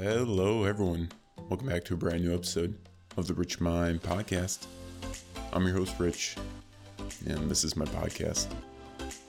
Hello, 0.00 0.62
everyone. 0.62 1.08
Welcome 1.48 1.66
back 1.66 1.82
to 1.86 1.94
a 1.94 1.96
brand 1.96 2.22
new 2.22 2.32
episode 2.32 2.78
of 3.16 3.26
the 3.26 3.34
Rich 3.34 3.60
Mind 3.60 4.00
Podcast. 4.00 4.66
I'm 5.52 5.66
your 5.66 5.74
host, 5.74 5.98
Rich, 5.98 6.36
and 7.26 7.50
this 7.50 7.64
is 7.64 7.76
my 7.76 7.84
podcast. 7.86 8.46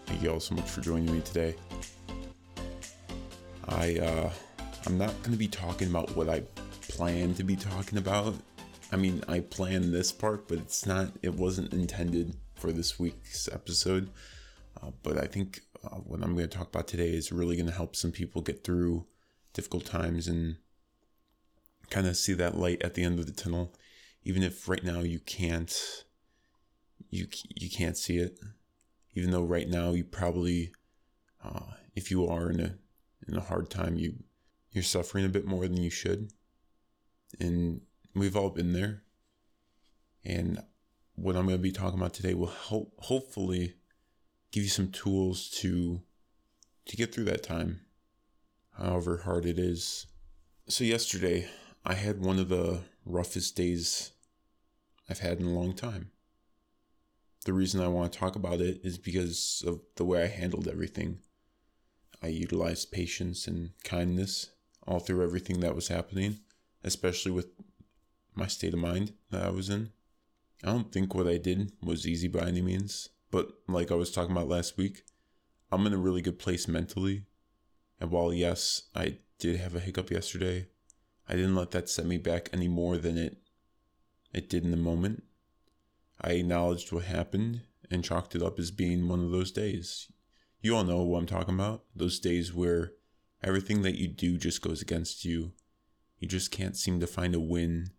Thank 0.06 0.22
you 0.22 0.32
all 0.32 0.40
so 0.40 0.54
much 0.54 0.70
for 0.70 0.82
joining 0.82 1.12
me 1.12 1.22
today. 1.22 1.56
I, 3.68 3.98
uh, 3.98 4.32
I'm 4.86 4.96
not 5.00 5.10
going 5.24 5.32
to 5.32 5.40
be 5.40 5.48
talking 5.48 5.90
about 5.90 6.16
what 6.16 6.30
I 6.30 6.42
plan 6.84 7.34
to 7.34 7.44
be 7.44 7.56
talking 7.56 7.98
about. 7.98 8.36
I 8.92 8.96
mean, 8.96 9.24
I 9.28 9.40
planned 9.40 9.92
this 9.92 10.12
part, 10.12 10.48
but 10.48 10.60
it's 10.60 10.86
not, 10.86 11.08
it 11.24 11.34
wasn't 11.34 11.74
intended 11.74 12.36
for 12.54 12.72
this 12.72 13.00
week's 13.00 13.50
episode. 13.52 14.12
Uh, 14.84 14.92
but 15.02 15.18
I 15.18 15.26
think 15.26 15.62
uh, 15.84 15.96
what 15.96 16.22
I'm 16.22 16.36
going 16.36 16.48
to 16.48 16.58
talk 16.58 16.68
about 16.68 16.88
today 16.88 17.10
is 17.10 17.32
really 17.32 17.56
going 17.56 17.66
to 17.66 17.74
help 17.74 17.96
some 17.96 18.12
people 18.12 18.44
get 18.44 18.64
through 18.64 19.08
difficult 19.60 19.84
times 19.84 20.26
and 20.26 20.56
kind 21.90 22.08
of 22.08 22.16
see 22.16 22.32
that 22.32 22.58
light 22.58 22.82
at 22.82 22.94
the 22.94 23.04
end 23.04 23.20
of 23.20 23.26
the 23.26 23.34
tunnel. 23.34 23.76
Even 24.24 24.42
if 24.42 24.70
right 24.70 24.86
now 24.86 25.02
you 25.02 25.20
can't 25.20 26.06
you 27.10 27.28
you 27.58 27.70
can't 27.70 27.98
see 27.98 28.20
it. 28.20 28.40
Even 29.16 29.32
though 29.32 29.44
right 29.44 29.68
now 29.68 29.92
you 29.92 30.06
probably 30.06 30.72
uh, 31.44 31.74
if 31.94 32.10
you 32.10 32.26
are 32.26 32.50
in 32.50 32.62
a 32.62 32.76
in 33.28 33.36
a 33.36 33.42
hard 33.42 33.70
time 33.70 33.98
you 33.98 34.24
you're 34.72 34.82
suffering 34.82 35.26
a 35.26 35.36
bit 35.38 35.46
more 35.46 35.68
than 35.68 35.84
you 35.84 35.90
should. 35.90 36.32
And 37.38 37.82
we've 38.16 38.38
all 38.38 38.52
been 38.52 38.72
there. 38.72 39.04
And 40.24 40.64
what 41.16 41.36
I'm 41.36 41.48
going 41.48 41.58
to 41.58 41.70
be 41.70 41.74
talking 41.74 42.00
about 42.00 42.14
today 42.14 42.34
will 42.34 42.56
help 42.70 42.94
hopefully 43.00 43.74
give 44.54 44.64
you 44.64 44.70
some 44.70 44.90
tools 44.90 45.50
to 45.60 46.02
to 46.86 46.96
get 46.96 47.14
through 47.14 47.26
that 47.26 47.44
time 47.44 47.82
however 48.80 49.18
hard 49.18 49.46
it 49.46 49.60
is. 49.60 50.08
So, 50.68 50.84
yesterday, 50.84 51.50
I 51.86 51.96
had 51.96 52.20
one 52.20 52.40
of 52.40 52.50
the 52.50 52.82
roughest 53.06 53.56
days 53.56 54.12
I've 55.10 55.20
had 55.20 55.40
in 55.40 55.48
a 55.48 55.54
long 55.54 55.74
time. 55.74 56.12
The 57.46 57.54
reason 57.54 57.82
I 57.82 57.88
want 57.88 58.12
to 58.12 58.20
talk 58.20 58.36
about 58.36 58.62
it 58.62 58.82
is 58.84 58.98
because 58.98 59.64
of 59.66 59.82
the 59.96 60.06
way 60.06 60.24
I 60.24 60.28
handled 60.28 60.68
everything. 60.68 61.20
I 62.22 62.28
utilized 62.28 62.92
patience 62.92 63.48
and 63.48 63.72
kindness 63.84 64.52
all 64.86 65.00
through 65.00 65.24
everything 65.24 65.62
that 65.62 65.76
was 65.76 65.88
happening, 65.88 66.40
especially 66.84 67.32
with 67.32 67.48
my 68.36 68.48
state 68.48 68.74
of 68.74 68.80
mind 68.80 69.14
that 69.32 69.44
I 69.44 69.50
was 69.50 69.70
in. 69.70 69.92
I 70.64 70.68
don't 70.68 70.92
think 70.92 71.16
what 71.16 71.28
I 71.28 71.38
did 71.38 71.72
was 71.82 72.08
easy 72.08 72.28
by 72.28 72.42
any 72.42 72.62
means, 72.62 73.10
but 73.32 73.50
like 73.68 73.92
I 73.92 73.96
was 73.96 74.12
talking 74.12 74.32
about 74.32 74.50
last 74.50 74.78
week, 74.78 75.04
I'm 75.72 75.88
in 75.88 75.94
a 75.94 75.98
really 75.98 76.22
good 76.22 76.40
place 76.40 76.68
mentally 76.68 77.24
and 78.00 78.12
while, 78.12 78.34
yes, 78.34 78.84
I 78.96 79.18
did 79.40 79.60
have 79.60 79.76
a 79.76 79.80
hiccup 79.80 80.12
yesterday, 80.12 80.68
I 81.28 81.36
didn't 81.36 81.56
let 81.56 81.72
that 81.72 81.90
set 81.90 82.06
me 82.06 82.18
back 82.18 82.50
any 82.52 82.68
more 82.68 82.98
than 82.98 83.18
it 83.18 83.38
it 84.34 84.50
did 84.50 84.64
in 84.64 84.72
the 84.72 84.78
moment. 84.78 85.24
I 86.22 86.34
acknowledged 86.34 86.92
what 86.92 87.06
happened 87.06 87.62
and 87.90 88.04
chalked 88.04 88.36
it 88.36 88.44
up 88.44 88.60
as 88.60 88.72
being 88.72 89.08
one 89.08 89.24
of 89.24 89.32
those 89.32 89.52
days. 89.52 90.12
You 90.62 90.76
all 90.76 90.84
know 90.84 91.02
what 91.02 91.20
I'm 91.20 91.26
talking 91.26 91.56
about. 91.56 91.84
Those 91.96 92.20
days 92.20 92.54
where 92.54 92.92
everything 93.42 93.82
that 93.84 93.96
you 93.96 94.08
do 94.08 94.38
just 94.38 94.62
goes 94.62 94.82
against 94.82 95.26
you. 95.26 95.54
You 96.20 96.28
just 96.28 96.52
can't 96.52 96.78
seem 96.78 97.00
to 97.00 97.08
find 97.08 97.34
a 97.34 97.40
win. 97.40 97.92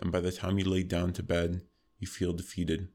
And 0.00 0.10
by 0.10 0.20
the 0.20 0.32
time 0.32 0.58
you 0.58 0.64
lay 0.64 0.82
down 0.82 1.12
to 1.14 1.22
bed, 1.22 1.62
you 1.98 2.06
feel 2.06 2.32
defeated. 2.32 2.88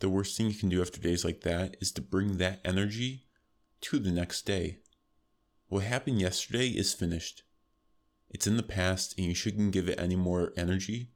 The 0.00 0.08
worst 0.08 0.36
thing 0.36 0.46
you 0.46 0.54
can 0.54 0.68
do 0.68 0.80
after 0.80 1.00
days 1.00 1.24
like 1.24 1.40
that 1.40 1.76
is 1.80 1.90
to 1.92 2.00
bring 2.00 2.38
that 2.38 2.60
energy 2.64 3.26
to 3.82 3.98
the 3.98 4.12
next 4.12 4.42
day. 4.42 4.78
What 5.68 5.84
happened 5.84 6.18
yesterday 6.18 6.68
is 6.68 6.94
finished. 6.94 7.42
It's 8.30 8.46
in 8.46 8.56
the 8.56 8.62
past, 8.62 9.14
and 9.18 9.26
you 9.26 9.34
shouldn't 9.34 9.72
give 9.72 9.86
it 9.86 10.00
any 10.00 10.16
more 10.16 10.54
energy 10.56 11.10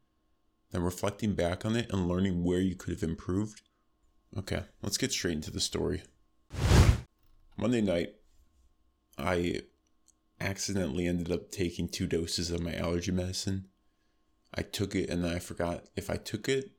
than 0.70 0.82
reflecting 0.82 1.32
back 1.32 1.64
on 1.64 1.74
it 1.74 1.90
and 1.90 2.06
learning 2.06 2.44
where 2.44 2.60
you 2.60 2.74
could 2.74 2.92
have 2.92 3.02
improved. 3.02 3.62
Okay, 4.36 4.64
let's 4.82 4.98
get 4.98 5.10
straight 5.10 5.36
into 5.36 5.50
the 5.50 5.60
story. 5.60 6.02
Monday 7.56 7.80
night, 7.80 8.16
I 9.16 9.62
accidentally 10.38 11.06
ended 11.06 11.32
up 11.32 11.50
taking 11.50 11.88
two 11.88 12.06
doses 12.06 12.50
of 12.50 12.60
my 12.60 12.74
allergy 12.74 13.12
medicine. 13.12 13.68
I 14.54 14.60
took 14.60 14.94
it 14.94 15.08
and 15.08 15.24
then 15.24 15.34
I 15.34 15.38
forgot 15.38 15.84
if 15.96 16.10
I 16.10 16.16
took 16.16 16.46
it. 16.46 16.72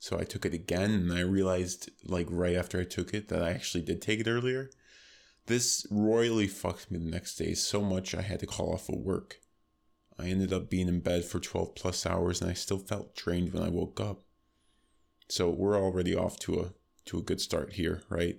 So 0.00 0.18
I 0.18 0.24
took 0.24 0.44
it 0.44 0.54
again 0.54 0.90
and 0.90 1.12
I 1.12 1.20
realized, 1.20 1.88
like, 2.04 2.26
right 2.30 2.56
after 2.56 2.80
I 2.80 2.84
took 2.84 3.14
it, 3.14 3.28
that 3.28 3.44
I 3.44 3.50
actually 3.50 3.82
did 3.82 4.02
take 4.02 4.18
it 4.18 4.28
earlier. 4.28 4.70
This 5.46 5.86
royally 5.90 6.48
fucked 6.48 6.90
me 6.90 6.98
the 6.98 7.10
next 7.10 7.36
day 7.36 7.54
so 7.54 7.80
much 7.80 8.14
I 8.14 8.22
had 8.22 8.40
to 8.40 8.46
call 8.46 8.72
off 8.72 8.88
of 8.88 8.96
work. 8.96 9.40
I 10.18 10.26
ended 10.26 10.52
up 10.52 10.68
being 10.68 10.88
in 10.88 11.00
bed 11.00 11.24
for 11.24 11.38
12 11.38 11.74
plus 11.76 12.04
hours 12.04 12.40
and 12.40 12.50
I 12.50 12.54
still 12.54 12.78
felt 12.78 13.14
drained 13.14 13.52
when 13.52 13.62
I 13.62 13.68
woke 13.68 14.00
up. 14.00 14.24
So 15.28 15.48
we're 15.50 15.76
already 15.76 16.14
off 16.16 16.38
to 16.40 16.60
a 16.60 16.72
to 17.06 17.18
a 17.18 17.22
good 17.22 17.40
start 17.40 17.74
here, 17.74 18.02
right? 18.08 18.38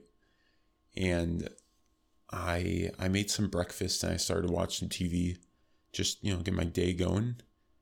And 0.97 1.49
I 2.31 2.91
I 2.99 3.07
made 3.07 3.31
some 3.31 3.47
breakfast 3.47 4.03
and 4.03 4.13
I 4.13 4.17
started 4.17 4.49
watching 4.49 4.89
TV, 4.89 5.37
just 5.93 6.21
you 6.23 6.33
know, 6.33 6.41
get 6.41 6.53
my 6.53 6.65
day 6.65 6.93
going. 6.93 7.37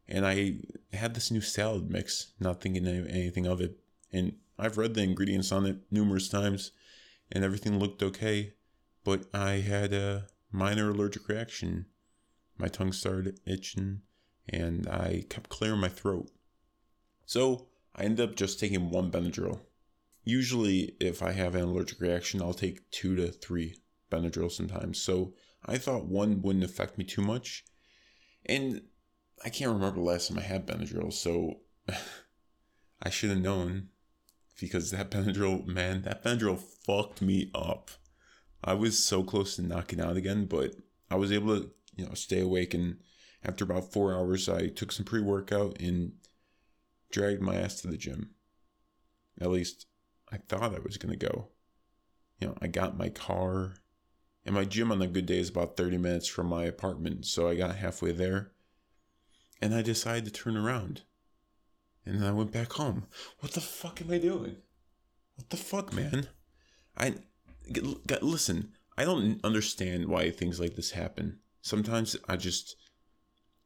And 0.07 0.25
I 0.27 0.57
had 0.93 1.15
this 1.15 1.31
new 1.31 1.41
salad 1.41 1.89
mix, 1.89 2.33
not 2.39 2.61
thinking 2.61 2.85
anything 2.85 3.47
of 3.47 3.59
it. 3.59 3.79
And 4.11 4.35
I've 4.59 4.77
read 4.77 4.93
the 4.93 5.01
ingredients 5.01 5.51
on 5.51 5.65
it 5.65 5.77
numerous 5.89 6.29
times, 6.29 6.71
and 7.31 7.43
everything 7.43 7.79
looked 7.79 8.03
okay 8.03 8.53
but 9.05 9.27
I 9.33 9.61
had 9.61 9.93
a 9.93 10.25
minor 10.51 10.89
allergic 10.89 11.29
reaction. 11.29 11.85
My 12.57 12.67
tongue 12.67 12.91
started 12.91 13.39
itching 13.45 14.01
and 14.49 14.88
I 14.89 15.23
kept 15.29 15.49
clearing 15.49 15.79
my 15.79 15.88
throat. 15.88 16.29
So 17.25 17.67
I 17.95 18.03
ended 18.03 18.29
up 18.29 18.35
just 18.35 18.59
taking 18.59 18.89
one 18.89 19.11
Benadryl. 19.11 19.61
Usually, 20.23 20.95
if 20.99 21.21
I 21.21 21.31
have 21.31 21.55
an 21.55 21.61
allergic 21.61 22.01
reaction, 22.01 22.41
I'll 22.41 22.53
take 22.53 22.89
two 22.91 23.16
to 23.16 23.31
three 23.31 23.77
Benadryl 24.11 24.51
sometimes. 24.51 24.99
So 24.99 25.33
I 25.66 25.77
thought 25.77 26.07
one 26.07 26.41
wouldn't 26.41 26.66
affect 26.66 26.97
me 26.97 27.03
too 27.03 27.22
much. 27.22 27.63
And 28.45 28.81
I 29.43 29.49
can't 29.49 29.72
remember 29.72 29.99
the 29.99 30.05
last 30.05 30.29
time 30.29 30.39
I 30.39 30.43
had 30.43 30.66
Benadryl, 30.66 31.13
so 31.13 31.59
I 33.03 33.09
should 33.09 33.29
have 33.29 33.39
known 33.39 33.89
because 34.59 34.91
that 34.91 35.11
Benadryl, 35.11 35.66
man, 35.67 36.03
that 36.03 36.23
Benadryl 36.23 36.59
fucked 36.59 37.22
me 37.22 37.51
up. 37.53 37.91
I 38.65 38.73
was 38.73 39.01
so 39.01 39.23
close 39.23 39.55
to 39.55 39.61
knocking 39.61 40.01
out 40.01 40.17
again, 40.17 40.45
but 40.47 40.75
I 41.09 41.15
was 41.15 41.31
able 41.31 41.61
to, 41.61 41.69
you 41.95 42.05
know, 42.05 42.15
stay 42.15 42.39
awake. 42.39 42.73
And 42.73 42.97
after 43.43 43.63
about 43.63 43.93
four 43.93 44.13
hours, 44.15 44.49
I 44.49 44.67
took 44.67 44.91
some 44.91 45.05
pre 45.05 45.21
workout 45.21 45.79
and 45.79 46.13
dragged 47.11 47.41
my 47.41 47.55
ass 47.55 47.79
to 47.81 47.87
the 47.87 47.95
gym. 47.95 48.31
At 49.39 49.51
least 49.51 49.85
I 50.31 50.37
thought 50.37 50.73
I 50.73 50.79
was 50.79 50.97
going 50.97 51.17
to 51.17 51.27
go. 51.27 51.49
You 52.39 52.47
know, 52.47 52.57
I 52.59 52.67
got 52.67 52.97
my 52.97 53.09
car, 53.09 53.75
and 54.45 54.55
my 54.55 54.65
gym 54.65 54.91
on 54.91 55.01
a 55.01 55.07
good 55.07 55.27
day 55.27 55.39
is 55.39 55.49
about 55.49 55.77
30 55.77 55.99
minutes 55.99 56.27
from 56.27 56.47
my 56.47 56.65
apartment. 56.65 57.25
So 57.25 57.47
I 57.47 57.55
got 57.55 57.75
halfway 57.75 58.11
there, 58.11 58.51
and 59.61 59.75
I 59.75 59.83
decided 59.83 60.25
to 60.25 60.31
turn 60.31 60.57
around. 60.57 61.03
And 62.03 62.19
then 62.19 62.27
I 62.27 62.33
went 62.33 62.51
back 62.51 62.73
home. 62.73 63.05
What 63.39 63.53
the 63.53 63.61
fuck 63.61 64.01
am 64.01 64.11
I 64.11 64.17
doing? 64.17 64.57
What 65.35 65.49
the 65.49 65.57
fuck, 65.57 65.93
man? 65.93 66.27
I 66.97 67.15
listen, 68.21 68.71
I 68.97 69.05
don't 69.05 69.39
understand 69.43 70.07
why 70.07 70.31
things 70.31 70.59
like 70.59 70.75
this 70.75 70.91
happen. 70.91 71.39
Sometimes 71.61 72.15
I 72.27 72.37
just, 72.37 72.75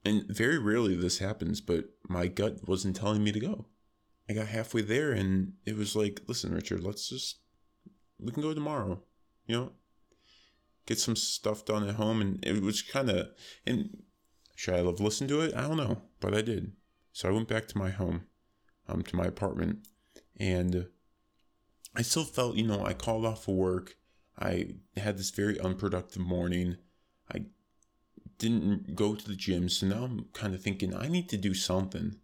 and 0.06 0.26
very 0.28 0.58
rarely 0.58 0.96
this 0.96 1.20
happens, 1.20 1.62
but 1.62 1.86
my 2.08 2.28
gut 2.28 2.68
wasn't 2.68 2.96
telling 2.96 3.24
me 3.24 3.32
to 3.32 3.40
go. 3.40 3.66
I 4.30 4.34
got 4.34 4.48
halfway 4.48 4.82
there 4.82 5.12
and 5.12 5.54
it 5.66 5.76
was 5.76 5.96
like, 5.96 6.22
listen, 6.28 6.54
Richard, 6.54 6.84
let's 6.84 7.10
just, 7.10 7.40
we 8.20 8.32
can 8.32 8.44
go 8.44 8.54
tomorrow, 8.54 9.02
you 9.48 9.56
know, 9.56 9.72
get 10.86 11.00
some 11.00 11.16
stuff 11.16 11.66
done 11.66 11.88
at 11.88 11.96
home. 11.96 12.22
And 12.22 12.46
it 12.46 12.62
was 12.62 12.82
kind 12.82 13.10
of, 13.10 13.30
and 13.66 14.04
should 14.56 14.76
I 14.76 14.78
have 14.78 15.00
listened 15.00 15.30
to 15.30 15.42
it? 15.42 15.56
I 15.56 15.62
don't 15.62 15.78
know, 15.78 16.02
but 16.20 16.36
I 16.36 16.42
did. 16.42 16.74
So 17.12 17.28
I 17.28 17.32
went 17.32 17.48
back 17.48 17.68
to 17.70 17.78
my 17.78 17.90
home, 17.90 18.26
um, 18.88 19.02
to 19.04 19.16
my 19.16 19.26
apartment, 19.26 19.88
and 20.40 20.88
I 22.00 22.02
still 22.02 22.24
felt, 22.24 22.56
you 22.56 22.66
know, 22.66 22.86
I 22.86 22.94
called 22.94 23.26
off 23.26 23.44
for 23.44 23.54
work. 23.54 23.98
I 24.40 24.76
had 24.96 25.18
this 25.18 25.32
very 25.32 25.60
unproductive 25.60 26.22
morning. 26.22 26.78
I 27.30 27.42
didn't 28.38 28.96
go 28.96 29.16
to 29.16 29.28
the 29.28 29.36
gym, 29.36 29.68
so 29.68 29.86
now 29.86 30.06
I'm 30.06 30.28
kind 30.32 30.56
of 30.56 30.62
thinking 30.62 30.96
I 30.96 31.10
need 31.10 31.28
to 31.28 31.36
do 31.36 31.54
something 31.54 32.16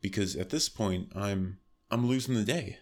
because 0.00 0.34
at 0.34 0.48
this 0.48 0.70
point 0.70 1.12
I'm 1.14 1.58
I'm 1.90 2.06
losing 2.06 2.36
the 2.36 2.42
day. 2.42 2.78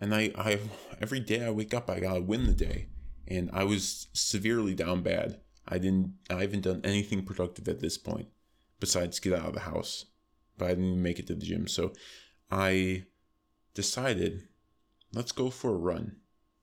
And 0.00 0.12
I, 0.12 0.32
I 0.36 0.58
every 1.00 1.20
day 1.20 1.46
I 1.46 1.50
wake 1.50 1.72
up 1.72 1.88
I 1.88 2.00
gotta 2.00 2.22
win 2.22 2.46
the 2.48 2.54
day. 2.54 2.88
And 3.28 3.48
I 3.52 3.62
was 3.62 4.08
severely 4.12 4.74
down 4.74 5.02
bad. 5.02 5.38
I 5.68 5.78
didn't 5.78 6.14
I 6.28 6.40
haven't 6.40 6.62
done 6.62 6.80
anything 6.82 7.24
productive 7.24 7.68
at 7.68 7.78
this 7.78 7.96
point 7.96 8.26
besides 8.80 9.20
get 9.20 9.32
out 9.32 9.46
of 9.46 9.54
the 9.54 9.60
house. 9.60 10.06
But 10.56 10.70
I 10.70 10.74
didn't 10.74 11.00
make 11.00 11.20
it 11.20 11.28
to 11.28 11.36
the 11.36 11.46
gym. 11.46 11.68
So 11.68 11.92
I 12.50 13.04
decided 13.74 14.47
let's 15.12 15.32
go 15.32 15.50
for 15.50 15.70
a 15.70 15.78
run. 15.78 16.16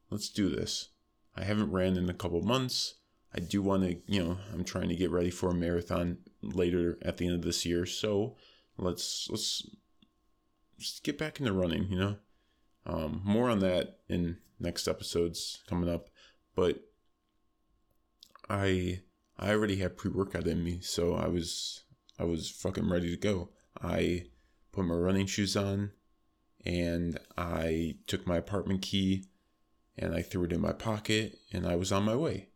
Let's 0.09 0.30
do 0.30 0.50
this. 0.50 0.89
I 1.36 1.44
haven't 1.44 1.71
ran 1.71 1.97
in 1.97 2.09
a 2.09 2.13
couple 2.13 2.42
months. 2.42 2.95
I 3.33 3.39
do 3.39 3.62
want 3.62 3.83
to, 3.83 3.97
you 4.07 4.24
know, 4.24 4.38
I'm 4.53 4.63
trying 4.63 4.89
to 4.89 4.95
get 4.95 5.12
ready 5.12 5.30
for 5.30 5.50
a 5.50 5.53
marathon 5.53 6.19
later 6.42 6.97
at 7.01 7.18
the 7.18 7.25
end 7.25 7.36
of 7.36 7.42
this 7.42 7.65
year. 7.65 7.86
So 7.86 8.38
let's 8.77 9.27
let's 9.30 9.68
just 10.80 11.03
get 11.03 11.18
back 11.18 11.39
into 11.39 11.51
running. 11.51 11.88
You 11.89 12.00
know, 12.00 12.15
um, 12.86 13.21
more 13.25 13.50
on 13.50 13.59
that 13.59 14.00
in 14.07 14.38
next 14.59 14.88
episodes 14.88 15.59
coming 15.68 15.89
up. 15.89 16.09
But 16.56 16.80
I 18.50 19.01
I 19.38 19.51
already 19.51 19.77
had 19.77 19.97
pre 19.97 20.12
workout 20.12 20.47
in 20.47 20.63
me, 20.63 20.80
so 20.81 21.15
I 21.15 21.27
was 21.27 21.83
I 22.18 22.24
was 22.24 22.50
fucking 22.50 22.89
ready 22.89 23.09
to 23.09 23.18
go. 23.18 23.50
I 23.81 24.27
put 24.71 24.86
my 24.86 24.95
running 24.95 25.25
shoes 25.25 25.57
on, 25.57 25.92
and 26.66 27.20
I 27.38 27.98
took 28.08 28.26
my 28.26 28.38
apartment 28.38 28.82
key, 28.82 29.26
and 29.98 30.14
I 30.14 30.22
threw 30.22 30.46
it 30.46 30.52
in 30.52 30.62
my 30.62 30.74
pocket, 30.74 31.40
and 31.54 31.66
I 31.66 31.76
was 31.76 31.92
on 31.92 32.04
my 32.04 32.16
way. 32.16 32.50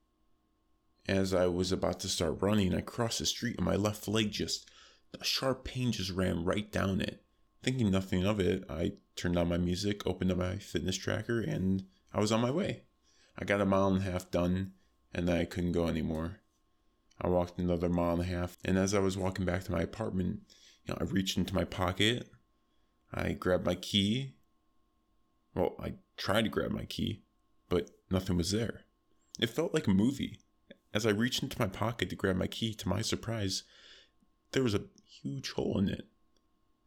As 1.07 1.33
I 1.33 1.47
was 1.47 1.71
about 1.71 1.99
to 2.01 2.07
start 2.07 2.41
running, 2.41 2.73
I 2.73 2.81
crossed 2.81 3.19
the 3.19 3.25
street 3.25 3.57
and 3.57 3.65
my 3.65 3.75
left 3.75 4.07
leg 4.07 4.31
just, 4.31 4.69
a 5.19 5.23
sharp 5.23 5.63
pain 5.63 5.91
just 5.91 6.11
ran 6.11 6.43
right 6.43 6.71
down 6.71 7.01
it. 7.01 7.23
Thinking 7.63 7.91
nothing 7.91 8.25
of 8.25 8.39
it, 8.39 8.63
I 8.69 8.93
turned 9.15 9.37
on 9.37 9.49
my 9.49 9.57
music, 9.57 10.05
opened 10.05 10.31
up 10.31 10.37
my 10.37 10.57
fitness 10.57 10.97
tracker, 10.97 11.41
and 11.41 11.85
I 12.13 12.19
was 12.19 12.31
on 12.31 12.41
my 12.41 12.51
way. 12.51 12.83
I 13.37 13.45
got 13.45 13.61
a 13.61 13.65
mile 13.65 13.87
and 13.87 13.97
a 13.97 14.11
half 14.11 14.29
done, 14.31 14.73
and 15.13 15.29
I 15.29 15.45
couldn't 15.45 15.71
go 15.71 15.87
anymore. 15.87 16.39
I 17.21 17.27
walked 17.27 17.59
another 17.59 17.89
mile 17.89 18.13
and 18.13 18.21
a 18.21 18.25
half, 18.25 18.57
and 18.63 18.77
as 18.77 18.93
I 18.93 18.99
was 18.99 19.17
walking 19.17 19.45
back 19.45 19.63
to 19.65 19.71
my 19.71 19.81
apartment, 19.81 20.41
you 20.85 20.93
know, 20.93 20.97
I 21.01 21.05
reached 21.05 21.37
into 21.37 21.55
my 21.55 21.65
pocket, 21.65 22.29
I 23.13 23.33
grabbed 23.33 23.65
my 23.65 23.75
key. 23.75 24.33
Well, 25.55 25.75
I 25.79 25.93
tried 26.17 26.43
to 26.43 26.49
grab 26.49 26.71
my 26.71 26.85
key, 26.85 27.23
but 27.67 27.89
nothing 28.09 28.37
was 28.37 28.51
there. 28.51 28.81
It 29.39 29.49
felt 29.49 29.73
like 29.73 29.87
a 29.87 29.91
movie. 29.91 30.39
As 30.93 31.05
I 31.05 31.11
reached 31.11 31.43
into 31.43 31.59
my 31.59 31.67
pocket 31.67 32.09
to 32.09 32.15
grab 32.15 32.35
my 32.35 32.47
key, 32.47 32.73
to 32.75 32.89
my 32.89 33.01
surprise, 33.01 33.63
there 34.51 34.63
was 34.63 34.73
a 34.73 34.83
huge 35.21 35.51
hole 35.51 35.77
in 35.77 35.89
it. 35.89 36.07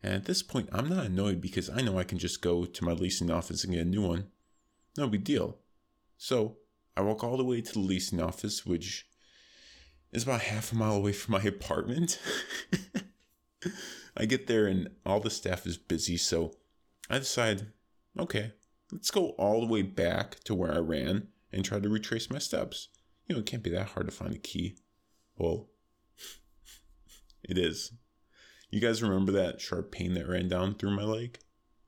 And 0.03 0.15
at 0.15 0.25
this 0.25 0.43
point, 0.43 0.69
I'm 0.73 0.89
not 0.89 1.07
annoyed 1.07 1.41
because 1.41 1.71
I 1.71 1.81
know 1.81 1.99
I 1.99 2.05
can 2.05 2.19
just 2.19 2.43
go 2.43 2.65
to 2.65 2.85
my 2.85 2.93
leasing 2.93 3.31
office 3.31 3.63
and 3.63 3.73
get 3.73 3.83
a 3.83 3.89
new 3.89 4.03
one. 4.03 4.27
No 4.97 5.07
big 5.07 5.25
deal. 5.25 5.59
So 6.19 6.57
I 6.97 7.03
walk 7.03 7.23
all 7.23 7.37
the 7.37 7.45
way 7.45 7.61
to 7.61 7.73
the 7.73 7.79
leasing 7.79 8.21
office, 8.21 8.67
which 8.67 9.07
is 10.13 10.25
about 10.25 10.43
half 10.43 10.73
a 10.73 10.75
mile 10.75 10.97
away 10.97 11.13
from 11.13 11.33
my 11.33 11.43
apartment. 11.45 12.19
I 14.17 14.27
get 14.27 14.47
there 14.47 14.67
and 14.67 14.91
all 15.07 15.21
the 15.21 15.31
staff 15.31 15.67
is 15.67 15.77
busy, 15.77 16.17
so 16.17 16.55
I 17.09 17.19
decide, 17.19 17.69
okay, 18.19 18.53
let's 18.91 19.11
go 19.11 19.31
all 19.31 19.61
the 19.61 19.73
way 19.73 19.83
back 19.83 20.41
to 20.45 20.55
where 20.55 20.73
I 20.73 20.79
ran 20.79 21.29
and 21.53 21.65
try 21.65 21.81
to 21.81 21.89
retrace 21.89 22.31
my 22.31 22.39
steps 22.39 22.89
you 23.27 23.35
know, 23.35 23.41
it 23.41 23.47
can't 23.47 23.63
be 23.63 23.71
that 23.71 23.89
hard 23.89 24.07
to 24.07 24.13
find 24.13 24.35
a 24.35 24.39
key. 24.39 24.77
Well, 25.37 25.69
it 27.43 27.59
is. 27.59 27.93
You 28.71 28.81
guys 28.81 29.03
remember 29.03 29.33
that 29.33 29.61
sharp 29.61 29.93
pain 29.93 30.15
that 30.15 30.29
ran 30.29 30.49
down 30.49 30.75
through 30.75 30.97
my 30.97 31.05
leg? 31.05 31.39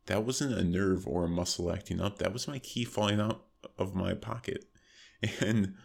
That 0.07 0.25
wasn't 0.25 0.59
a 0.59 0.65
nerve 0.65 1.07
or 1.07 1.25
a 1.25 1.29
muscle 1.29 1.73
acting 1.73 2.01
up. 2.01 2.19
That 2.19 2.33
was 2.33 2.49
my 2.49 2.59
key 2.59 2.85
falling 2.85 3.21
out 3.21 3.45
of 3.79 3.95
my 3.95 4.15
pocket. 4.15 4.65
And 5.41 5.77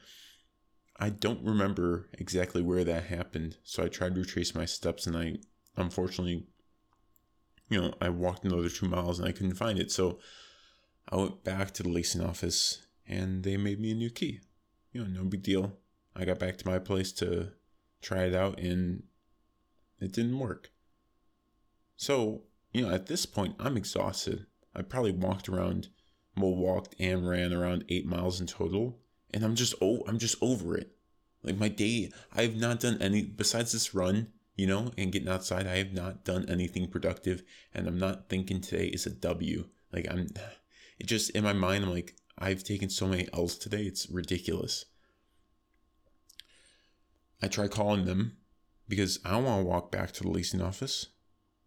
I 0.97 1.09
don't 1.09 1.45
remember 1.45 2.09
exactly 2.11 2.61
where 2.61 2.83
that 2.83 3.05
happened. 3.05 3.55
So 3.63 3.83
I 3.83 3.87
tried 3.87 4.15
to 4.15 4.21
retrace 4.21 4.53
my 4.53 4.65
steps 4.65 5.07
and 5.07 5.15
I 5.15 5.37
unfortunately, 5.79 6.45
you 7.69 7.81
know, 7.81 7.93
I 8.01 8.09
walked 8.09 8.45
another 8.45 8.69
two 8.69 8.87
miles 8.87 9.19
and 9.19 9.27
I 9.27 9.31
couldn't 9.31 9.55
find 9.55 9.79
it. 9.79 9.91
So 9.91 10.19
I 11.09 11.15
went 11.15 11.43
back 11.43 11.71
to 11.75 11.83
the 11.83 11.89
leasing 11.89 12.21
office 12.21 12.85
and 13.07 13.43
they 13.43 13.57
made 13.57 13.79
me 13.79 13.91
a 13.91 13.95
new 13.95 14.09
key 14.09 14.41
you 14.91 15.03
know, 15.03 15.21
no 15.21 15.23
big 15.23 15.43
deal. 15.43 15.77
I 16.15 16.25
got 16.25 16.39
back 16.39 16.57
to 16.57 16.67
my 16.67 16.79
place 16.79 17.11
to 17.13 17.49
try 18.01 18.23
it 18.23 18.35
out 18.35 18.59
and 18.59 19.03
it 19.99 20.11
didn't 20.13 20.39
work. 20.39 20.71
So, 21.95 22.43
you 22.73 22.81
know, 22.81 22.93
at 22.93 23.07
this 23.07 23.25
point, 23.25 23.55
I'm 23.59 23.77
exhausted. 23.77 24.45
I 24.75 24.81
probably 24.81 25.11
walked 25.11 25.49
around, 25.49 25.89
well, 26.37 26.55
walked 26.55 26.95
and 26.99 27.27
ran 27.27 27.53
around 27.53 27.85
eight 27.89 28.05
miles 28.05 28.39
in 28.39 28.47
total, 28.47 28.99
and 29.33 29.43
I'm 29.43 29.55
just 29.55 29.73
oh, 29.81 30.03
I'm 30.07 30.17
just 30.17 30.35
over 30.41 30.77
it. 30.77 30.91
Like 31.43 31.57
my 31.57 31.67
day, 31.67 32.11
I 32.33 32.43
have 32.43 32.55
not 32.55 32.79
done 32.79 32.97
any 33.01 33.23
besides 33.23 33.71
this 33.71 33.93
run, 33.93 34.27
you 34.59 34.67
know, 34.67 34.91
and 34.97 35.13
getting 35.13 35.29
outside. 35.29 35.65
I 35.65 35.77
have 35.77 35.93
not 35.93 36.25
done 36.25 36.45
anything 36.49 36.89
productive, 36.89 37.43
and 37.73 37.87
I'm 37.87 37.97
not 37.97 38.27
thinking 38.27 38.59
today 38.59 38.87
is 38.87 39.05
a 39.05 39.09
W. 39.09 39.69
Like 39.93 40.05
I'm, 40.11 40.27
it 40.99 41.05
just 41.05 41.29
in 41.29 41.45
my 41.45 41.53
mind, 41.53 41.85
I'm 41.85 41.91
like, 41.91 42.15
I've 42.37 42.65
taken 42.65 42.89
so 42.89 43.07
many 43.07 43.29
L's 43.33 43.57
today, 43.57 43.83
it's 43.83 44.09
ridiculous. 44.09 44.83
I 47.41 47.47
try 47.47 47.69
calling 47.69 48.03
them 48.03 48.35
because 48.89 49.19
I 49.23 49.31
don't 49.31 49.45
want 49.45 49.61
to 49.61 49.65
walk 49.65 49.91
back 49.93 50.11
to 50.13 50.23
the 50.23 50.29
leasing 50.29 50.61
office, 50.61 51.07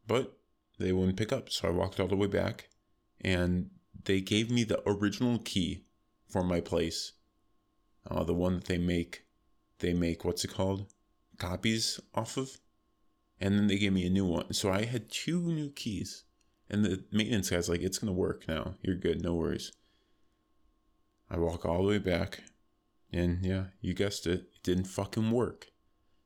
but 0.07 0.37
they 0.79 0.93
wouldn't 0.93 1.17
pick 1.17 1.33
up. 1.33 1.49
So 1.49 1.69
I 1.69 1.71
walked 1.71 1.99
all 1.99 2.09
the 2.09 2.17
way 2.17 2.27
back 2.27 2.69
and 3.23 3.71
they 4.05 4.21
gave 4.21 4.51
me 4.51 4.65
the 4.65 4.83
original 4.87 5.39
key 5.39 5.87
for 6.29 6.45
my 6.45 6.61
place. 6.61 7.13
Uh, 8.07 8.23
the 8.23 8.35
one 8.35 8.57
that 8.57 8.65
they 8.67 8.79
make, 8.79 9.25
they 9.79 9.95
make, 9.95 10.27
what's 10.27 10.45
it 10.45 10.53
called? 10.53 10.93
Copies 11.39 11.99
off 12.15 12.37
of. 12.37 12.59
And 13.43 13.59
then 13.59 13.67
they 13.67 13.77
gave 13.77 13.93
me 13.93 14.07
a 14.07 14.11
new 14.11 14.25
one. 14.25 14.53
So 14.53 14.71
I 14.71 14.85
had 14.85 15.11
two 15.11 15.41
new 15.41 15.71
keys. 15.71 16.23
And 16.71 16.85
the 16.85 17.05
maintenance 17.11 17.51
guy's 17.51 17.69
like, 17.69 17.83
it's 17.83 17.99
going 17.99 18.13
to 18.13 18.19
work 18.19 18.47
now. 18.47 18.77
You're 18.83 18.95
good. 18.97 19.21
No 19.21 19.35
worries. 19.35 19.73
I 21.29 21.39
walk 21.39 21.67
all 21.67 21.83
the 21.83 21.89
way 21.89 21.99
back, 21.99 22.45
and 23.11 23.45
yeah, 23.45 23.65
you 23.81 23.95
guessed 23.95 24.27
it, 24.27 24.41
it 24.41 24.63
didn't 24.63 24.85
fucking 24.85 25.31
work. 25.31 25.69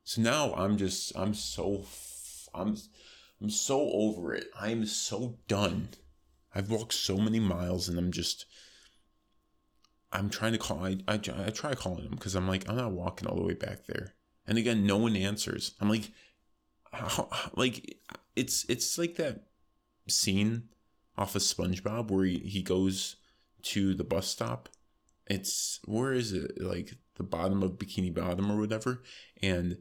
So 0.03 0.21
now 0.21 0.53
I'm 0.55 0.77
just, 0.77 1.17
I'm 1.17 1.33
so, 1.33 1.85
I'm, 2.53 2.77
I'm 3.41 3.51
so 3.51 3.89
over 3.93 4.35
it. 4.35 4.49
I'm 4.61 4.85
so 4.85 5.39
done. 5.47 5.91
I've 6.55 6.71
walked 6.71 6.93
so 6.93 7.19
many 7.19 7.39
miles, 7.39 7.89
and 7.89 7.99
I'm 7.99 8.11
just, 8.11 8.47
I'm 10.13 10.29
trying 10.29 10.53
to 10.53 10.59
call. 10.59 10.85
I, 10.85 10.99
I, 11.07 11.15
I 11.15 11.51
try 11.51 11.75
calling 11.75 12.05
him 12.05 12.17
because 12.17 12.35
I'm 12.35 12.49
like, 12.49 12.69
I'm 12.69 12.77
not 12.77 12.93
walking 12.93 13.29
all 13.29 13.37
the 13.37 13.47
way 13.47 13.55
back 13.55 13.87
there. 13.87 14.15
And 14.47 14.59
again, 14.59 14.87
no 14.87 14.97
one 14.97 15.17
answers. 15.17 15.75
I'm 15.81 15.89
like, 15.89 16.11
like 17.57 17.99
it's 18.35 18.65
it's 18.69 18.99
like 18.99 19.17
that 19.17 19.45
scene 20.09 20.69
off 21.17 21.35
of 21.35 21.43
SpongeBob 21.43 22.11
where 22.11 22.25
he, 22.25 22.39
he 22.39 22.63
goes 22.63 23.17
to 23.63 23.95
the 23.95 24.05
bus 24.05 24.29
stop. 24.29 24.69
It's 25.27 25.81
where 25.85 26.13
is 26.13 26.33
it? 26.33 26.61
Like 26.61 26.95
the 27.17 27.23
bottom 27.23 27.63
of 27.63 27.73
bikini 27.73 28.15
bottom 28.15 28.51
or 28.51 28.61
whatever. 28.61 29.03
And 29.43 29.79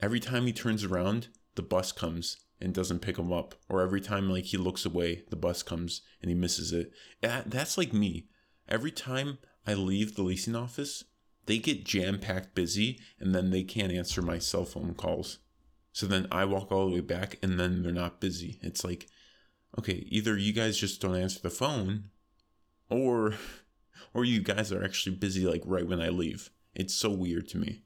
every 0.00 0.20
time 0.20 0.46
he 0.46 0.52
turns 0.52 0.84
around 0.84 1.28
the 1.54 1.62
bus 1.62 1.92
comes 1.92 2.38
and 2.60 2.74
doesn't 2.74 3.00
pick 3.00 3.18
him 3.18 3.32
up. 3.32 3.54
Or 3.68 3.82
every 3.82 4.00
time 4.00 4.28
like 4.28 4.44
he 4.44 4.56
looks 4.56 4.84
away 4.84 5.22
the 5.30 5.36
bus 5.36 5.62
comes 5.62 6.02
and 6.20 6.30
he 6.30 6.34
misses 6.34 6.72
it. 6.72 6.92
That, 7.22 7.50
that's 7.50 7.78
like 7.78 7.92
me. 7.92 8.26
Every 8.68 8.90
time 8.90 9.38
i 9.66 9.74
leave 9.74 10.16
the 10.16 10.22
leasing 10.22 10.56
office 10.56 11.04
they 11.44 11.58
get 11.58 11.84
jam 11.84 12.18
packed 12.18 12.54
busy 12.54 12.98
and 13.20 13.34
then 13.34 13.50
they 13.50 13.62
can't 13.62 13.92
answer 13.92 14.22
my 14.22 14.38
cell 14.38 14.64
phone 14.64 14.94
calls 14.94 15.38
so 15.92 16.06
then 16.06 16.26
i 16.30 16.44
walk 16.44 16.70
all 16.70 16.88
the 16.88 16.94
way 16.94 17.00
back 17.00 17.38
and 17.42 17.58
then 17.58 17.82
they're 17.82 17.92
not 17.92 18.20
busy 18.20 18.58
it's 18.62 18.84
like 18.84 19.08
okay 19.78 20.06
either 20.08 20.36
you 20.36 20.52
guys 20.52 20.78
just 20.78 21.00
don't 21.00 21.16
answer 21.16 21.40
the 21.40 21.50
phone 21.50 22.04
or 22.90 23.34
or 24.14 24.24
you 24.24 24.40
guys 24.40 24.72
are 24.72 24.84
actually 24.84 25.16
busy 25.16 25.46
like 25.46 25.62
right 25.64 25.86
when 25.86 26.00
I 26.00 26.08
leave. 26.08 26.50
It's 26.74 26.94
so 26.94 27.10
weird 27.10 27.48
to 27.48 27.58
me. 27.58 27.82